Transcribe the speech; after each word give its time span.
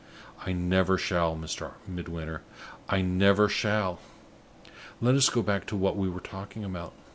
I 0.43 0.51
never 0.51 0.97
shall, 0.97 1.35
Mr. 1.35 1.73
Midwinter 1.87 2.41
I 2.89 3.03
never 3.03 3.47
shall. 3.47 3.99
Let 4.99 5.13
us 5.13 5.29
go 5.29 5.43
back 5.43 5.67
to 5.67 5.75
what 5.75 5.95
we 5.95 6.09
were 6.09 6.21
talking 6.21 6.65
about. 6.65 6.95